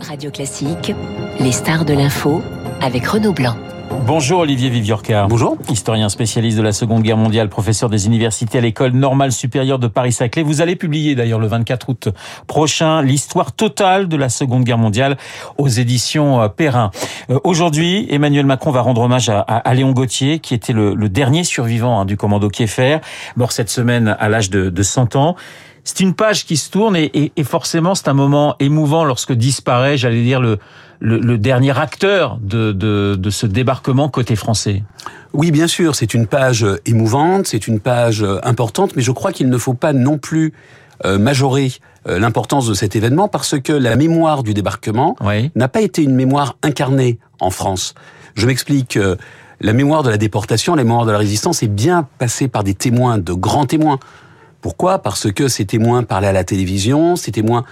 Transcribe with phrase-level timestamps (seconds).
[0.00, 0.92] Radio Classique,
[1.40, 2.42] les stars de l'info
[2.80, 3.56] avec Renaud Blanc.
[4.06, 5.26] Bonjour Olivier Viviorca.
[5.28, 5.56] Bonjour.
[5.70, 9.86] Historien spécialiste de la Seconde Guerre mondiale, professeur des universités à l'école normale supérieure de
[9.86, 10.42] Paris-Saclay.
[10.42, 12.08] Vous allez publier d'ailleurs le 24 août
[12.46, 15.16] prochain l'histoire totale de la Seconde Guerre mondiale
[15.56, 16.90] aux éditions euh, Perrin.
[17.30, 22.00] Euh, aujourd'hui, Emmanuel Macron va rendre hommage à, Léon Gauthier, qui était le, dernier survivant
[22.00, 22.98] hein, du commando Kieffer,
[23.36, 25.36] mort cette semaine à l'âge de, de 100 ans.
[25.88, 29.96] C'est une page qui se tourne et, et, forcément c'est un moment émouvant lorsque disparaît,
[29.96, 30.58] j'allais dire, le,
[31.00, 34.82] le, dernier acteur de, de, de ce débarquement côté français.
[35.32, 39.48] Oui, bien sûr, c'est une page émouvante, c'est une page importante, mais je crois qu'il
[39.48, 40.52] ne faut pas non plus
[41.06, 41.72] euh, majorer
[42.06, 45.16] euh, l'importance de cet événement parce que la mémoire du débarquement
[45.54, 47.94] n'a pas été une mémoire incarnée en France.
[48.34, 48.98] Je m'explique.
[48.98, 49.16] Euh,
[49.60, 52.74] la mémoire de la déportation, la mémoire de la résistance est bien passée par des
[52.74, 53.98] témoins, de grands témoins.
[54.60, 54.98] Pourquoi?
[54.98, 57.64] Parce que ces témoins parlaient à la télévision, ces témoins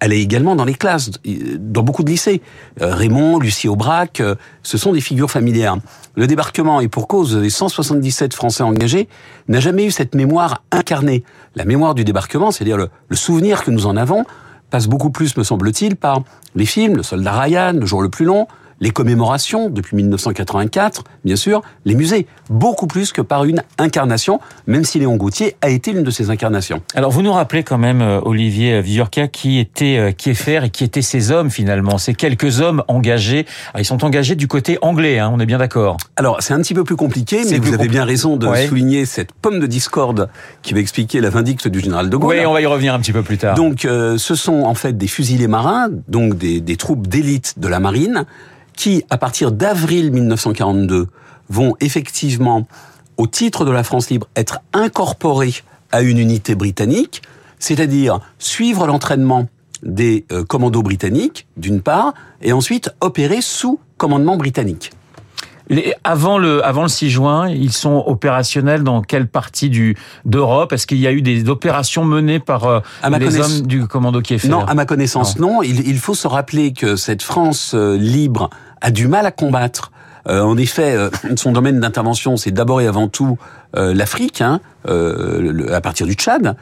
[0.00, 1.10] allaient également dans les classes,
[1.58, 2.42] dans beaucoup de lycées.
[2.82, 5.78] Euh, Raymond, Lucie Aubrac, euh, ce sont des figures familières.
[6.14, 9.08] Le débarquement, et pour cause des 177 Français engagés,
[9.48, 11.24] n'a jamais eu cette mémoire incarnée.
[11.54, 14.24] La mémoire du débarquement, c'est-à-dire le souvenir que nous en avons,
[14.70, 16.22] passe beaucoup plus, me semble-t-il, par
[16.54, 18.46] les films, Le Soldat Ryan, Le Jour le plus long,
[18.84, 24.84] les commémorations depuis 1984, bien sûr, les musées, beaucoup plus que par une incarnation, même
[24.84, 26.82] si Léon Gauthier a été l'une de ces incarnations.
[26.94, 30.84] Alors vous nous rappelez quand même, euh, Olivier Viorca, qui était euh, Kieffer et qui
[30.84, 33.46] étaient ces hommes finalement, ces quelques hommes engagés.
[33.78, 35.96] ils sont engagés du côté anglais, hein, on est bien d'accord.
[36.16, 39.32] Alors c'est un petit peu plus compliqué, mais vous avez bien raison de souligner cette
[39.32, 40.28] pomme de discorde
[40.60, 42.36] qui va expliquer la vindicte du général de Gaulle.
[42.36, 43.54] Oui, on va y revenir un petit peu plus tard.
[43.54, 47.66] Donc euh, ce sont en fait des fusiliers marins, donc des, des troupes d'élite de
[47.66, 48.26] la marine,
[48.76, 51.08] qui, à partir d'avril 1942,
[51.48, 52.66] vont effectivement,
[53.16, 55.54] au titre de la France libre, être incorporés
[55.92, 57.22] à une unité britannique,
[57.58, 59.46] c'est-à-dire suivre l'entraînement
[59.82, 64.90] des euh, commandos britanniques, d'une part, et ensuite opérer sous commandement britannique.
[65.70, 69.96] Les, avant le avant le 6 juin, ils sont opérationnels dans quelle partie du
[70.26, 70.74] d'Europe?
[70.74, 72.80] Est-ce qu'il y a eu des opérations menées par euh,
[73.18, 75.62] les hommes du commando Kieffer Non, à ma connaissance, non.
[75.62, 78.50] Il, il, faut se rappeler que cette France euh, libre
[78.84, 79.90] a du mal à combattre.
[80.28, 80.96] Euh, en effet,
[81.36, 83.38] son domaine d'intervention, c'est d'abord et avant tout
[83.76, 86.56] l'Afrique, hein, à partir du Tchad.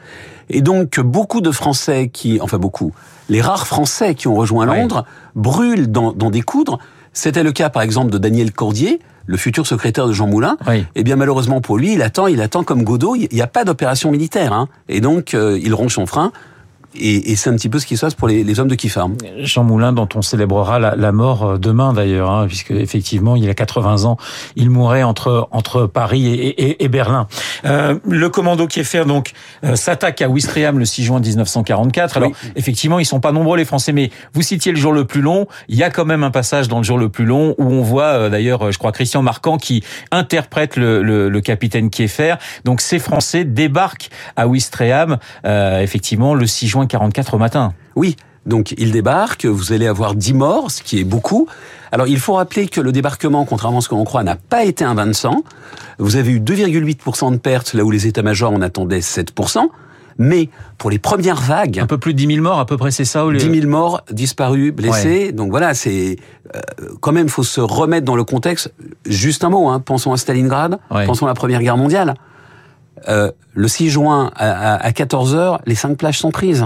[0.49, 2.91] Et donc, beaucoup de Français qui, enfin beaucoup,
[3.29, 6.79] les rares Français qui ont rejoint Londres, brûlent dans, dans des coudres
[7.13, 10.57] c'était le cas, par exemple, de Daniel Cordier, le futur secrétaire de Jean Moulin.
[10.69, 13.15] Et eh bien, malheureusement pour lui, il attend, il attend comme Godot.
[13.15, 14.67] Il n'y a pas d'opération militaire, hein.
[14.89, 16.31] Et donc, euh, il ronge son frein.
[16.95, 18.75] Et, et c'est un petit peu ce qui se passe pour les, les hommes de
[18.75, 19.01] Kiffer.
[19.39, 23.49] Jean Moulin, dont on célébrera la, la mort euh, demain d'ailleurs, hein, puisque effectivement il
[23.49, 24.17] a 80 ans,
[24.55, 27.27] il mourrait entre entre Paris et, et, et Berlin.
[27.65, 29.31] Euh, le commando Kieffer donc
[29.63, 32.17] euh, s'attaque à Ouistreham le 6 juin 1944.
[32.17, 35.21] Alors effectivement ils sont pas nombreux les Français, mais vous citiez le jour le plus
[35.21, 35.47] long.
[35.67, 37.81] Il y a quand même un passage dans le jour le plus long où on
[37.81, 42.35] voit euh, d'ailleurs, je crois Christian Marquand qui interprète le, le, le capitaine Kieffer.
[42.65, 47.73] Donc ces Français débarquent à Ouistreham effectivement le 6 juin 44 au matin.
[47.95, 51.47] Oui, donc il débarque, vous allez avoir 10 morts, ce qui est beaucoup.
[51.91, 54.63] Alors il faut rappeler que le débarquement, contrairement à ce que l'on croit, n'a pas
[54.63, 55.43] été un bain de sang.
[55.99, 59.67] Vous avez eu 2,8% de pertes là où les états-majors en attendaient 7%.
[60.17, 61.79] Mais pour les premières vagues...
[61.79, 64.03] Un peu plus de 10 000 morts, à peu près, c'est ça 10 000 morts,
[64.11, 65.31] disparus, blessés.
[65.31, 66.17] Donc voilà, c'est...
[66.55, 66.59] Euh,
[66.99, 68.73] quand même, faut se remettre dans le contexte.
[69.07, 70.77] Juste un mot, hein, pensons à Stalingrad,
[71.07, 72.13] pensons à la Première Guerre mondiale.
[73.09, 76.65] Euh, le 6 juin à, 14 h les cinq plages sont prises.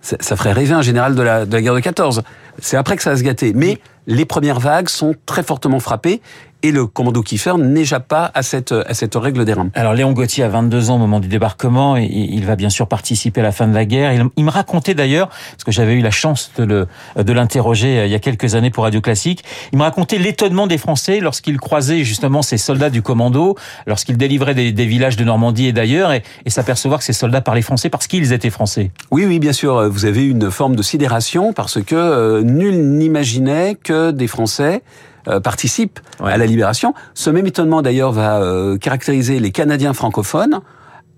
[0.00, 2.22] Ça, ferait rêver un général de la, de la guerre de 14.
[2.58, 3.52] C'est après que ça va se gâter.
[3.54, 6.20] Mais les premières vagues sont très fortement frappées
[6.62, 9.70] et le commando Kiefer n'échappe pas à cette, à cette règle des rangs.
[9.74, 12.86] Alors Léon Gauthier a 22 ans au moment du débarquement et il va bien sûr
[12.86, 14.12] participer à la fin de la guerre.
[14.36, 16.86] Il, me racontait d'ailleurs, parce que j'avais eu la chance de le
[17.16, 20.66] de l'interroger euh, il y a quelques années pour Radio Classique, il me racontait l'étonnement
[20.66, 25.24] des Français lorsqu'ils croisaient justement ces soldats du commando, lorsqu'ils délivraient des, des, villages de
[25.24, 28.90] Normandie et d'ailleurs, et, et s'apercevoir que ces soldats parlaient français parce qu'ils étaient français.
[29.10, 29.88] Oui, oui, bien sûr.
[29.88, 34.82] Vous avez une forme de sidération parce que euh, nul n'imaginait que des Français
[35.28, 36.94] euh, participent à la libération.
[37.14, 40.60] Ce même étonnement d'ailleurs va euh, caractériser les Canadiens francophones.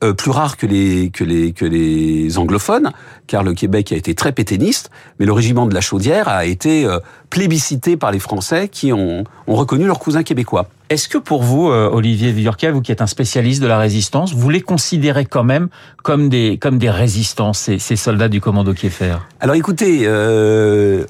[0.03, 2.91] Euh, plus rares que les que les que les anglophones,
[3.27, 6.87] car le Québec a été très pétainiste, mais le régiment de la Chaudière a été
[7.31, 10.69] plébiscité par les Français qui ont, ont reconnu leurs cousins québécois.
[10.91, 14.51] Est-ce que pour vous, Olivier Villorca, vous qui êtes un spécialiste de la résistance, vous
[14.51, 15.69] les considérez quand même
[16.03, 21.05] comme des comme des résistants ces, ces soldats du commando Kieffer Alors écoutez, euh,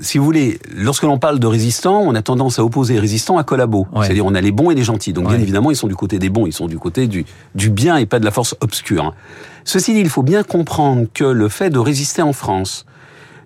[0.00, 3.44] si vous voulez, lorsque l'on parle de résistants, on a tendance à opposer résistants à
[3.44, 3.86] collabos.
[4.00, 5.12] C'est-à-dire on a les bons et les gentils.
[5.12, 7.24] Donc bien évidemment, ils sont du côté des bons, ils sont du côté du,
[7.54, 9.14] du bien et pas de la force obscure.
[9.64, 12.86] Ceci dit, il faut bien comprendre que le fait de résister en France,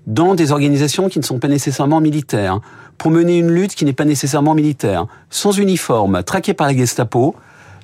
[0.07, 2.61] dans des organisations qui ne sont pas nécessairement militaires,
[2.97, 7.37] pour mener une lutte qui n'est pas nécessairement militaire, sans uniforme, traqué par la Gestapo,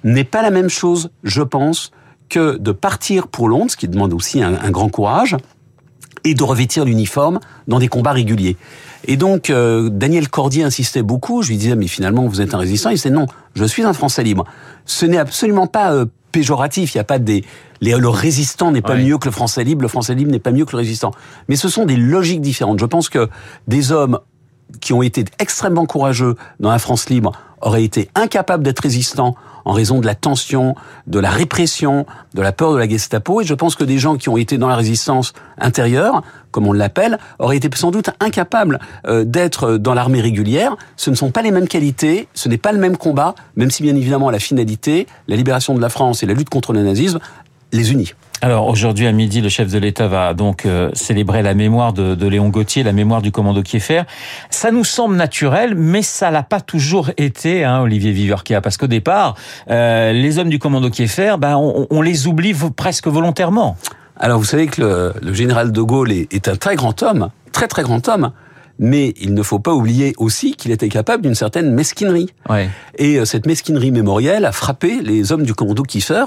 [0.03, 1.93] n'est pas la même chose, je pense,
[2.29, 5.37] que de partir pour Londres, ce qui demande aussi un, grand courage,
[6.25, 8.57] et de revêtir l'uniforme dans des combats réguliers.
[9.07, 11.43] Et donc, euh, Daniel Cordier insistait beaucoup.
[11.43, 12.91] Je lui disais, mais finalement, vous êtes un résistant.
[12.91, 14.45] Il disait, non, je suis un Français libre.
[14.87, 16.95] Ce n'est absolument pas euh, péjoratif.
[16.95, 17.45] Il n'y a pas des...
[17.83, 19.83] le résistant n'est pas mieux que le Français libre.
[19.83, 21.13] Le Français libre n'est pas mieux que le résistant.
[21.49, 22.81] Mais ce sont des logiques différentes.
[22.81, 23.29] Je pense que
[23.69, 24.19] des hommes
[24.81, 29.73] qui ont été extrêmement courageux dans la France libre auraient été incapables d'être résistants en
[29.73, 30.75] raison de la tension,
[31.07, 33.41] de la répression, de la peur de la Gestapo.
[33.41, 36.73] Et je pense que des gens qui ont été dans la résistance intérieure, comme on
[36.73, 40.77] l'appelle, auraient été sans doute incapables euh, d'être dans l'armée régulière.
[40.97, 43.83] Ce ne sont pas les mêmes qualités, ce n'est pas le même combat, même si
[43.83, 47.19] bien évidemment la finalité, la libération de la France et la lutte contre le nazisme,
[47.73, 48.15] les unit.
[48.45, 52.29] Alors aujourd'hui à midi, le chef de l'État va donc euh, célébrer la mémoire de,
[52.29, 54.03] Léon Gauthier, la mémoire du commando Kieffer.
[54.51, 58.87] Ça nous semble naturel, mais ça l'a pas toujours été, hein, Olivier Viverkia, parce qu'au
[58.87, 59.35] départ,
[59.71, 63.79] euh, les hommes du commando Kieffer, ben, on, les oublie presque volontairement.
[64.21, 67.83] Alors vous savez que le, général de Gaulle est, un très grand homme, très très
[67.83, 68.33] grand homme.
[68.79, 72.29] Mais il ne faut pas oublier aussi qu'il était capable d'une certaine mesquinerie.
[72.99, 76.25] Et euh, cette mesquinerie mémorielle a frappé les hommes du commando Kieffer.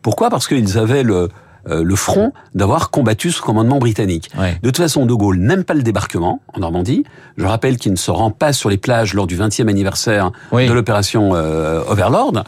[0.00, 0.30] Pourquoi?
[0.30, 1.28] Parce qu'ils avaient le,
[1.68, 4.30] euh, le front d'avoir combattu ce commandement britannique.
[4.62, 7.04] De toute façon, De Gaulle n'aime pas le débarquement en Normandie.
[7.36, 10.72] Je rappelle qu'il ne se rend pas sur les plages lors du 20e anniversaire de
[10.72, 12.44] l'opération euh, Overlord,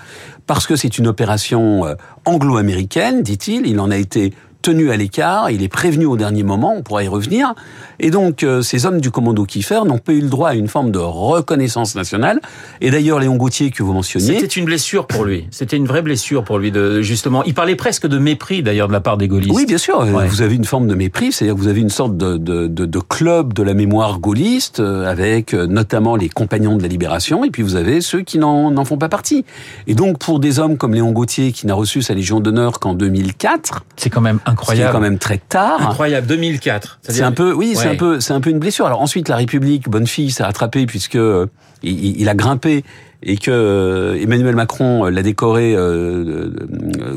[0.47, 3.67] parce que c'est une opération euh, anglo-américaine, dit-il.
[3.67, 7.05] Il en a été tenu à l'écart, il est prévenu au dernier moment, on pourra
[7.05, 7.55] y revenir.
[7.99, 10.69] Et donc, euh, ces hommes du commando Kiefer n'ont pas eu le droit à une
[10.69, 12.41] forme de reconnaissance nationale.
[12.81, 14.39] Et d'ailleurs, Léon Gauthier, que vous mentionniez...
[14.39, 15.47] C'était une blessure pour lui.
[15.51, 17.45] C'était une vraie blessure pour lui, de, justement.
[17.45, 19.55] Il parlait presque de mépris, d'ailleurs, de la part des gaullistes.
[19.55, 20.05] Oui, bien sûr.
[20.05, 22.87] Vous avez une forme de mépris, c'est-à-dire que vous avez une sorte de, de, de,
[22.87, 27.45] de, club de la mémoire gaulliste, euh, avec euh, notamment les compagnons de la libération,
[27.45, 29.45] et puis vous avez ceux qui n'en font pas partie.
[29.87, 32.95] Et donc, pour des hommes comme Léon Gauthier, qui n'a reçu sa Légion d'honneur qu'en
[32.95, 33.85] 2004...
[33.97, 34.89] C'est quand même Incroyable.
[34.89, 35.91] C'est quand même très tard.
[35.91, 36.27] Incroyable.
[36.27, 36.99] 2004.
[37.03, 38.87] C'est un peu, oui, c'est un peu, c'est un peu une blessure.
[38.87, 41.47] Alors ensuite, la République, bonne fille, s'est rattrapé puisque euh,
[41.83, 42.85] il, a grimpé
[43.23, 46.51] et que euh, Emmanuel Macron l'a décoré euh,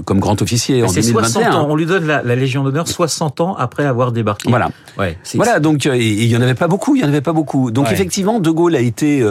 [0.06, 1.24] comme grand officier en 2021.
[1.24, 1.68] 60 ans.
[1.70, 4.50] On lui donne la, Légion d'honneur 60 ans après avoir débarqué.
[4.50, 4.70] Voilà.
[4.98, 5.60] Ouais, voilà.
[5.60, 6.96] Donc il y en avait pas beaucoup.
[6.96, 7.72] Il y en avait pas beaucoup.
[7.72, 9.24] Donc effectivement, De Gaulle a été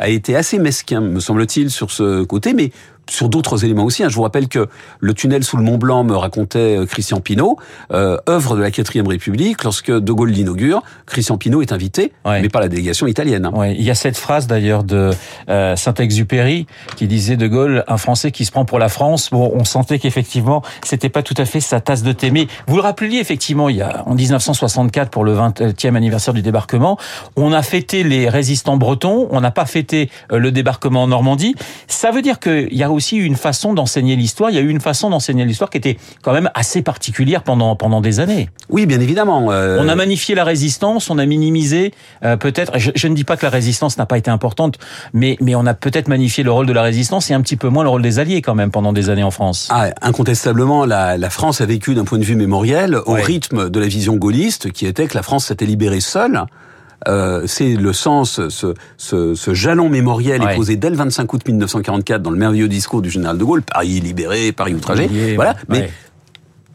[0.00, 2.70] a été assez mesquin, me semble-t-il, sur ce côté, mais
[3.08, 4.04] sur d'autres éléments aussi.
[4.04, 4.08] Hein.
[4.08, 4.68] Je vous rappelle que
[5.00, 7.58] le tunnel sous le Mont Blanc, me racontait euh, Christian Pinault,
[7.92, 9.64] euh, œuvre de la quatrième République.
[9.64, 13.46] Lorsque De Gaulle l'inaugure, Christian Pinault est invité, mais pas la délégation italienne.
[13.46, 13.52] Hein.
[13.54, 13.74] Ouais.
[13.74, 15.10] Il y a cette phrase d'ailleurs de
[15.48, 16.66] euh, Saint-Exupéry
[16.96, 19.30] qui disait De Gaulle, un Français qui se prend pour la France.
[19.30, 22.30] Bon, on sentait qu'effectivement, c'était pas tout à fait sa tasse de thé.
[22.30, 26.42] Mais vous le rappeliez effectivement, il y a en 1964 pour le 20e anniversaire du
[26.42, 26.98] débarquement,
[27.36, 31.54] on a fêté les résistants bretons, on n'a pas fêté le débarquement en Normandie.
[31.86, 34.50] Ça veut dire qu'il y a aussi une façon d'enseigner l'histoire.
[34.50, 37.76] Il y a eu une façon d'enseigner l'histoire qui était quand même assez particulière pendant
[37.76, 38.50] pendant des années.
[38.68, 39.50] Oui, bien évidemment.
[39.50, 42.78] Euh, on a magnifié la résistance, on a minimisé euh, peut-être.
[42.78, 44.78] Je, je, ne dis pas que la résistance n'a pas été importante,
[45.12, 47.68] mais mais on a peut-être magnifié le rôle de la résistance et un petit peu
[47.68, 49.68] moins le rôle des Alliés quand même pendant des années en France.
[49.70, 53.80] Ah, incontestablement, la, la France a vécu d'un point de vue mémoriel au rythme de
[53.80, 56.44] la vision gaulliste, qui était que la France s'était libérée seule.
[57.06, 61.42] Euh, c'est le sens, ce, ce, ce jalon mémoriel est posé dès le 25 août
[61.46, 65.34] 1944 dans le merveilleux discours du général de Gaulle, Paris libéré, Paris outragé.
[65.36, 65.90] voilà, mais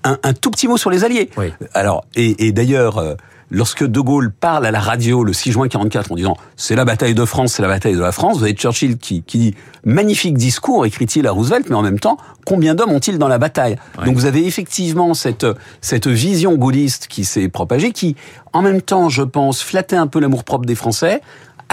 [0.06, 1.30] un, un, tout petit mot sur les Alliés.
[1.74, 3.16] Alors, et, et d'ailleurs, euh,
[3.54, 6.84] lorsque De Gaulle parle à la radio le 6 juin 44 en disant c'est la
[6.84, 9.56] bataille de France, c'est la bataille de la France, vous avez Churchill qui, qui dit
[9.86, 13.78] magnifique discours, écrit-il à Roosevelt, mais en même temps, combien d'hommes ont-ils dans la bataille
[14.06, 15.46] Donc vous avez effectivement cette,
[15.82, 18.16] cette vision gaulliste qui s'est propagée, qui
[18.52, 21.22] en même temps, je pense, flattait un peu l'amour-propre des Français,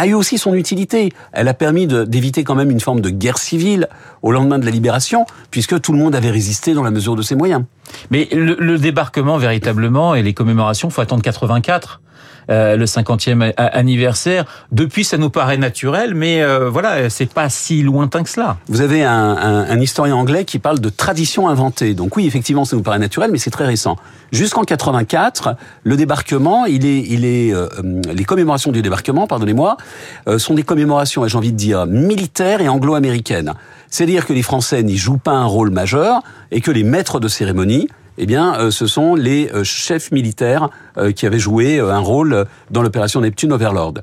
[0.00, 1.12] a eu aussi son utilité.
[1.32, 3.86] Elle a permis d'éviter quand même une forme de guerre civile
[4.22, 7.22] au lendemain de la libération, puisque tout le monde avait résisté dans la mesure de
[7.22, 7.64] ses moyens.
[8.10, 12.00] Mais le, débarquement véritablement et les commémorations, faut attendre 84.
[12.48, 14.44] Euh, le 50e anniversaire.
[14.72, 18.56] Depuis, ça nous paraît naturel, mais euh, voilà, c'est pas si lointain que cela.
[18.66, 21.94] Vous avez un, un, un, historien anglais qui parle de tradition inventée.
[21.94, 23.96] Donc oui, effectivement, ça nous paraît naturel, mais c'est très récent.
[24.32, 25.54] Jusqu'en 84,
[25.84, 27.68] le débarquement, il est, il est, euh,
[28.12, 29.76] les commémorations du débarquement, pardonnez-moi,
[30.38, 33.54] sont des commémorations, j'ai envie de dire, militaires et anglo-américaines.
[33.90, 37.28] C'est-à-dire que les Français n'y jouent pas un rôle majeur et que les maîtres de
[37.28, 37.88] cérémonie
[38.22, 42.44] eh bien, euh, ce sont les euh, chefs militaires euh, qui avaient joué un rôle
[42.70, 43.94] dans l'opération Neptune Overlord.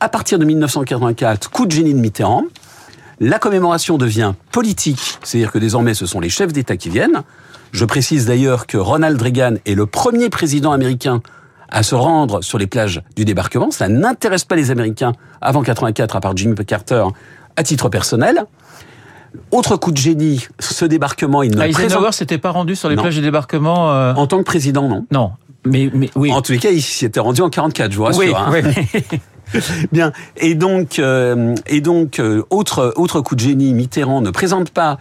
[0.00, 2.44] À partir de 1984, coup de génie de Mitterrand,
[3.20, 7.22] la commémoration devient politique, c'est-à-dire que désormais ce sont les chefs d'État qui viennent.
[7.72, 11.22] Je précise d'ailleurs que Ronald Reagan est le premier président américain
[11.70, 13.70] à se rendre sur les plages du débarquement.
[13.70, 17.06] Ça n'intéresse pas les Américains avant 84, à part Jimmy Carter,
[17.56, 18.44] à titre personnel.
[19.50, 23.16] Autre coup de génie, ce débarquement, il ne Eisenhower s'était pas rendu sur les plages
[23.16, 24.14] du débarquement euh...
[24.14, 25.06] En tant que président, non.
[25.10, 25.32] Non,
[25.64, 26.32] mais, mais oui.
[26.32, 28.22] En tous les cas, il s'y était rendu en 44, je vous rassure.
[28.22, 28.72] Oui, hein.
[29.52, 29.60] oui.
[29.92, 30.12] Bien.
[30.36, 34.98] Et donc, euh, et donc, euh, autre autre coup de génie, Mitterrand ne présente pas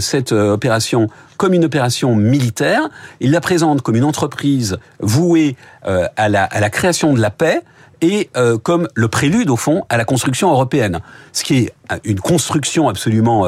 [0.00, 1.06] cette opération
[1.36, 2.88] comme une opération militaire.
[3.20, 5.54] Il la présente comme une entreprise vouée
[5.84, 7.62] à la à la création de la paix
[8.00, 8.30] et
[8.62, 11.00] comme le prélude au fond à la construction européenne,
[11.32, 11.72] ce qui est
[12.04, 13.46] une construction absolument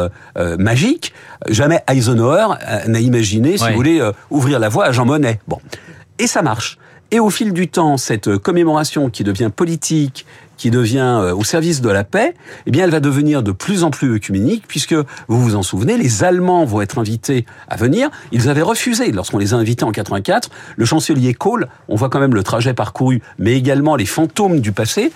[0.59, 1.13] magique.
[1.49, 2.55] Jamais Eisenhower
[2.87, 5.41] n'a imaginé, si vous voulez, ouvrir la voie à Jean Monnet.
[5.49, 5.59] Bon,
[6.19, 6.79] et ça marche.
[7.13, 10.27] Et au fil du temps, cette commémoration qui devient politique,
[10.61, 12.35] qui devient euh, au service de la paix,
[12.67, 15.97] eh bien, elle va devenir de plus en plus œcuménique, puisque vous vous en souvenez,
[15.97, 18.11] les Allemands vont être invités à venir.
[18.31, 20.51] Ils avaient refusé lorsqu'on les a invités en 84.
[20.77, 24.73] Le chancelier Kohl, on voit quand même le trajet parcouru, mais également les fantômes du
[24.73, 25.13] passé.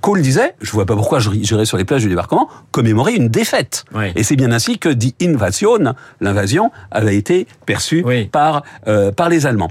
[0.00, 3.84] Kohl disait, je vois pas pourquoi j'irais sur les plages du débarquement, commémorer une défaite.
[4.16, 5.78] Et c'est bien ainsi que dit invasion,
[6.20, 9.70] l'invasion, avait été perçue par euh, par les Allemands.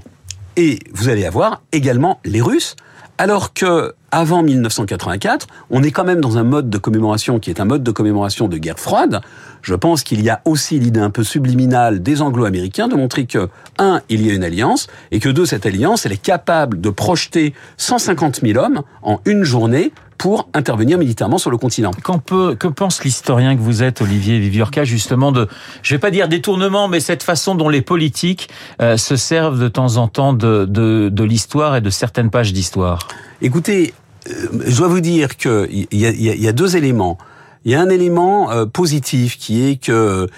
[0.56, 2.76] Et vous allez avoir également les Russes,
[3.18, 7.60] alors que avant 1984, on est quand même dans un mode de commémoration qui est
[7.60, 9.20] un mode de commémoration de guerre froide.
[9.62, 13.48] Je pense qu'il y a aussi l'idée un peu subliminale des Anglo-Américains de montrer que,
[13.78, 16.90] un, il y a une alliance, et que deux, cette alliance, elle est capable de
[16.90, 19.92] projeter 150 000 hommes en une journée
[20.22, 21.90] pour intervenir militairement sur le continent.
[22.24, 25.48] Peut, que pense l'historien que vous êtes, Olivier Viviorca, justement de,
[25.82, 28.48] je vais pas dire détournement, mais cette façon dont les politiques
[28.80, 32.52] euh, se servent de temps en temps de, de, de l'histoire et de certaines pages
[32.52, 33.08] d'histoire?
[33.40, 33.94] Écoutez,
[34.28, 37.18] euh, je dois vous dire qu'il y, y, y a, deux éléments.
[37.64, 40.28] Il y a un élément euh, positif qui est que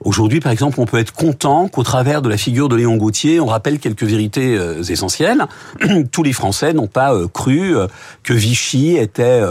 [0.00, 3.40] Aujourd'hui, par exemple, on peut être content qu'au travers de la figure de Léon Gauthier,
[3.40, 5.46] on rappelle quelques vérités euh, essentielles.
[6.12, 7.86] Tous les Français n'ont pas euh, cru euh,
[8.22, 9.42] que Vichy était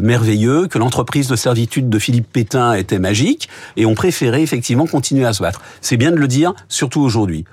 [0.00, 5.24] merveilleux, que l'entreprise de servitude de Philippe Pétain était magique, et ont préféré effectivement continuer
[5.24, 5.60] à se battre.
[5.80, 7.44] C'est bien de le dire, surtout aujourd'hui.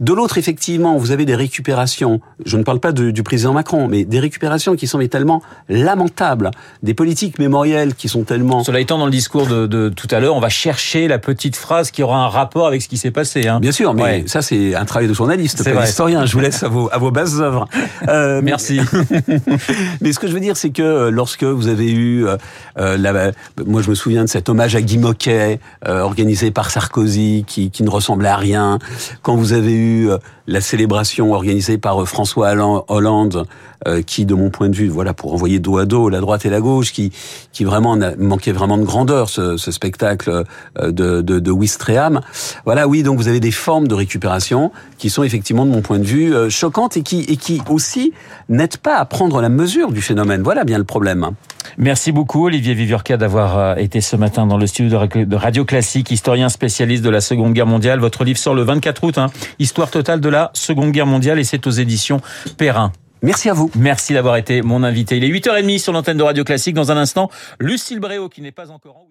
[0.00, 4.04] De l'autre, effectivement, vous avez des récupérations, je ne parle pas du président Macron, mais
[4.04, 6.50] des récupérations qui sont tellement lamentables,
[6.82, 8.62] des politiques mémorielles qui sont tellement...
[8.64, 11.56] Cela étant, dans le discours de, de tout à l'heure, on va chercher la petite
[11.56, 13.48] phrase qui aura un rapport avec ce qui s'est passé.
[13.48, 13.60] Hein.
[13.60, 16.26] Bien sûr, mais ça c'est un travail de journaliste, pas d'historien.
[16.26, 17.68] Je vous laisse à vos, à vos bases œuvres.
[18.08, 18.80] Euh, Merci.
[20.00, 22.26] mais ce que je veux dire, c'est que euh, lorsque vous avez eu...
[22.26, 22.36] Euh,
[22.78, 23.32] euh, la,
[23.66, 27.70] moi, je me souviens de cet hommage à Guy Moquet, euh, organisé par Sarkozy, qui,
[27.70, 28.78] qui ne ressemblait à rien.
[29.22, 32.52] Quand vous avez eu euh, la célébration organisée par euh, François
[32.88, 33.46] Hollande,
[33.86, 36.44] euh, qui, de mon point de vue, voilà, pour envoyer dos à dos la droite
[36.44, 37.12] et la gauche, qui,
[37.52, 40.44] qui vraiment manquait vraiment de grandeur, ce, spectacle
[40.80, 42.20] de, de, de Wistreham.
[42.64, 45.98] Voilà, oui, donc vous avez des formes de récupération qui sont effectivement, de mon point
[45.98, 48.12] de vue, choquantes et qui, et qui aussi
[48.48, 50.42] n'aident pas à prendre la mesure du phénomène.
[50.42, 51.30] Voilà bien le problème.
[51.76, 56.48] Merci beaucoup Olivier Viviorca d'avoir été ce matin dans le studio de Radio Classique, historien
[56.48, 58.00] spécialiste de la Seconde Guerre mondiale.
[58.00, 59.30] Votre livre sort le 24 août, hein,
[59.60, 62.20] Histoire totale de la Seconde Guerre mondiale et c'est aux éditions
[62.56, 62.92] Perrin.
[63.22, 63.70] Merci à vous.
[63.74, 65.16] Merci d'avoir été mon invité.
[65.16, 66.74] Il est 8h30 sur l'antenne de Radio Classique.
[66.74, 69.08] Dans un instant, Lucille Bréau qui n'est pas encore en